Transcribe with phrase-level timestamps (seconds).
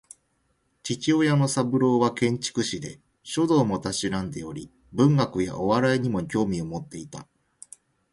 [0.81, 7.27] 父親の三郎は建築士で、書道も嗜んでおり文学やお笑いにも興味を持っていた